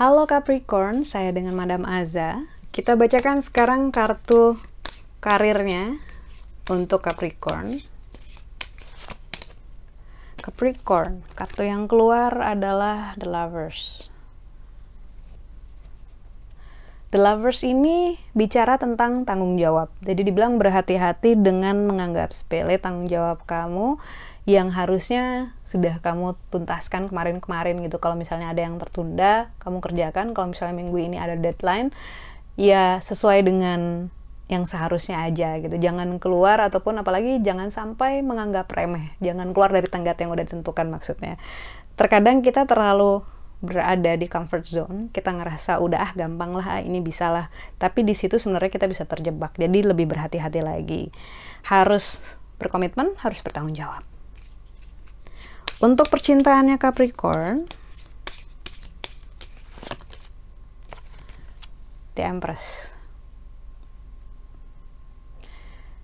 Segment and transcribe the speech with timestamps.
[0.00, 2.48] Halo Capricorn, saya dengan Madam Aza.
[2.72, 4.56] Kita bacakan sekarang kartu
[5.20, 6.00] karirnya
[6.72, 7.76] untuk Capricorn.
[10.40, 14.08] Capricorn, kartu yang keluar adalah The Lovers.
[17.10, 19.90] The Lovers ini bicara tentang tanggung jawab.
[19.98, 23.98] Jadi dibilang berhati-hati dengan menganggap sepele tanggung jawab kamu
[24.46, 27.98] yang harusnya sudah kamu tuntaskan kemarin-kemarin gitu.
[27.98, 30.38] Kalau misalnya ada yang tertunda, kamu kerjakan.
[30.38, 31.90] Kalau misalnya minggu ini ada deadline,
[32.54, 34.06] ya sesuai dengan
[34.46, 35.82] yang seharusnya aja gitu.
[35.82, 39.18] Jangan keluar ataupun apalagi jangan sampai menganggap remeh.
[39.18, 41.42] Jangan keluar dari tenggat yang udah ditentukan maksudnya.
[41.98, 43.26] Terkadang kita terlalu
[43.60, 47.52] berada di comfort zone, kita ngerasa udah ah gampang lah, ini bisa lah.
[47.76, 49.52] Tapi di situ sebenarnya kita bisa terjebak.
[49.60, 51.12] Jadi lebih berhati-hati lagi.
[51.68, 52.24] Harus
[52.56, 54.00] berkomitmen, harus bertanggung jawab.
[55.80, 57.68] Untuk percintaannya Capricorn,
[62.16, 62.96] The Empress.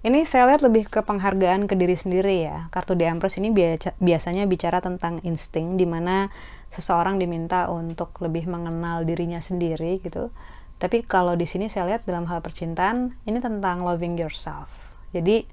[0.00, 2.72] Ini saya lihat lebih ke penghargaan ke diri sendiri ya.
[2.72, 3.52] Kartu The Empress ini
[4.00, 6.32] biasanya bicara tentang insting, di mana
[6.70, 10.30] seseorang diminta untuk lebih mengenal dirinya sendiri gitu.
[10.80, 14.88] Tapi kalau di sini saya lihat dalam hal percintaan, ini tentang loving yourself.
[15.12, 15.44] Jadi,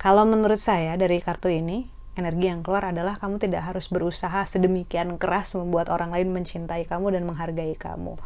[0.00, 1.84] kalau menurut saya dari kartu ini,
[2.18, 7.14] energi yang keluar adalah kamu tidak harus berusaha sedemikian keras membuat orang lain mencintai kamu
[7.14, 8.18] dan menghargai kamu.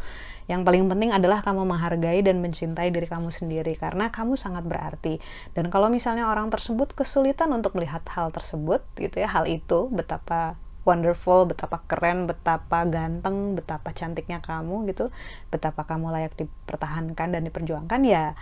[0.46, 5.20] Yang paling penting adalah kamu menghargai dan mencintai diri kamu sendiri karena kamu sangat berarti.
[5.52, 10.56] Dan kalau misalnya orang tersebut kesulitan untuk melihat hal tersebut gitu ya, hal itu betapa
[10.83, 15.14] wonderful, betapa keren, betapa ganteng, betapa cantiknya kamu gitu,
[15.55, 18.34] betapa kamu layak dipertahankan dan diperjuangkan ya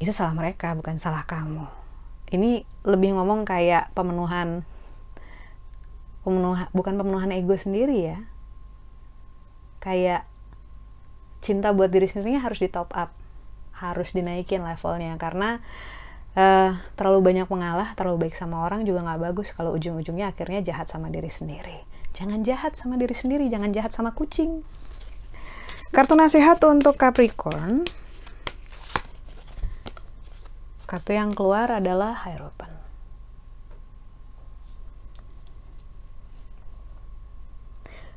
[0.00, 1.68] itu salah mereka bukan salah kamu.
[2.32, 4.64] Ini lebih ngomong kayak pemenuhan
[6.24, 8.18] pemenuhan bukan pemenuhan ego sendiri ya.
[9.84, 10.24] Kayak
[11.44, 13.12] cinta buat diri sendirinya harus di top up
[13.80, 15.64] harus dinaikin levelnya karena
[16.36, 20.86] uh, terlalu banyak mengalah terlalu baik sama orang juga nggak bagus kalau ujung-ujungnya akhirnya jahat
[20.86, 21.82] sama diri sendiri.
[22.10, 24.62] Jangan jahat sama diri sendiri jangan jahat sama kucing.
[25.90, 27.82] Kartu nasihat untuk Capricorn.
[30.86, 32.78] Kartu yang keluar adalah Hierophant.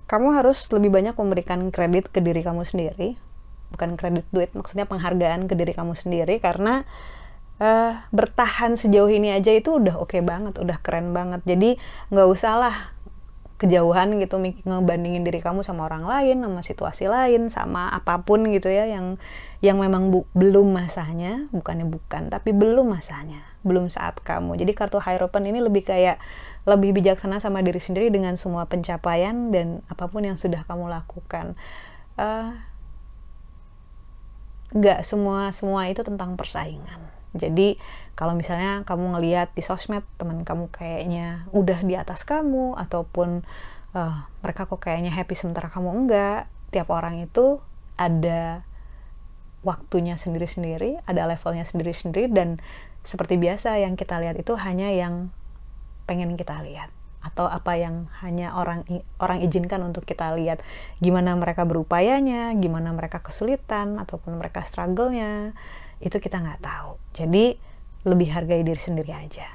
[0.05, 3.17] Kamu harus lebih banyak memberikan kredit ke diri kamu sendiri,
[3.73, 6.85] bukan kredit duit, maksudnya penghargaan ke diri kamu sendiri karena
[7.63, 11.39] uh, bertahan sejauh ini aja itu udah oke okay banget, udah keren banget.
[11.47, 11.79] Jadi
[12.11, 12.75] nggak usah lah
[13.63, 18.67] kejauhan gitu ngebandingin diri kamu sama orang lain sama situasi lain sama apa pun gitu
[18.67, 19.15] ya yang
[19.63, 24.59] yang memang bu, belum masanya bukannya bukan tapi belum masanya belum saat kamu.
[24.59, 26.19] Jadi kartu Hierophant ini lebih kayak
[26.67, 31.55] lebih bijaksana sama diri sendiri dengan semua pencapaian dan apa pun yang sudah kamu lakukan.
[32.19, 32.51] Uh,
[34.75, 37.81] gak semua semua itu tentang persaingan jadi
[38.13, 43.41] kalau misalnya kamu ngeliat di sosmed teman kamu kayaknya udah di atas kamu ataupun
[43.97, 47.57] uh, mereka kok kayaknya happy sementara kamu enggak, tiap orang itu
[47.97, 48.61] ada
[49.65, 52.59] waktunya sendiri-sendiri, ada levelnya sendiri-sendiri dan
[53.01, 55.33] seperti biasa yang kita lihat itu hanya yang
[56.05, 56.91] pengen kita lihat
[57.23, 58.83] atau apa yang hanya orang
[59.17, 60.59] orang izinkan untuk kita lihat
[60.99, 65.55] gimana mereka berupayanya, gimana mereka kesulitan ataupun mereka struggle-nya
[66.03, 66.99] itu kita nggak tahu.
[67.15, 67.55] Jadi
[68.03, 69.47] lebih hargai diri sendiri aja.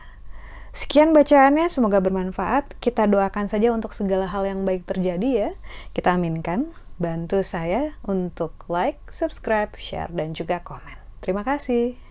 [0.73, 2.79] Sekian bacaannya, semoga bermanfaat.
[2.81, 5.50] Kita doakan saja untuk segala hal yang baik terjadi ya.
[5.93, 6.71] Kita aminkan.
[6.99, 10.99] Bantu saya untuk like, subscribe, share, dan juga komen.
[11.23, 12.08] Terima kasih.